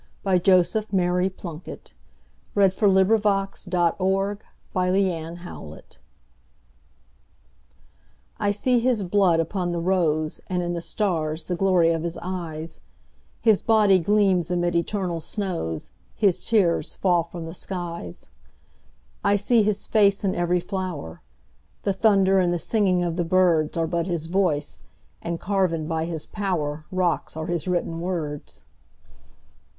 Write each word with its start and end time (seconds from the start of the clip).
1917. 0.23 0.43
Joseph 0.43 0.91
Mary 0.91 1.29
Plunkett 1.29 1.93
(1887–1916) 2.55 3.97
342. 4.73 6.01
I 8.39 8.49
see 8.49 8.79
His 8.79 9.03
Blood 9.03 9.39
upon 9.39 9.71
the 9.71 9.77
Rose 9.79 10.39
I 10.39 10.39
SEE 10.39 10.39
his 10.39 10.41
blood 10.41 10.41
upon 10.41 10.41
the 10.41 10.49
roseAnd 10.49 10.63
in 10.63 10.73
the 10.73 10.81
stars 10.81 11.43
the 11.43 11.55
glory 11.55 11.91
of 11.91 12.01
his 12.01 12.17
eyes, 12.19 12.81
His 13.41 13.61
body 13.61 13.99
gleams 13.99 14.49
amid 14.49 14.75
eternal 14.75 15.19
snows, 15.19 15.91
His 16.15 16.47
tears 16.47 16.95
fall 16.95 17.21
from 17.21 17.45
the 17.45 17.53
skies.I 17.53 19.35
see 19.35 19.61
his 19.61 19.85
face 19.85 20.23
in 20.23 20.33
every 20.33 20.59
flower; 20.59 21.21
The 21.83 21.93
thunder 21.93 22.39
and 22.39 22.51
the 22.51 22.57
singing 22.57 23.03
of 23.03 23.17
the 23.17 23.23
birdsAre 23.23 23.87
but 23.87 24.07
his 24.07 24.25
voice—and 24.25 25.39
carven 25.39 25.87
by 25.87 26.05
his 26.05 26.25
powerRocks 26.25 27.37
are 27.37 27.45
his 27.45 27.67
written 27.67 27.99
words. 28.01 28.63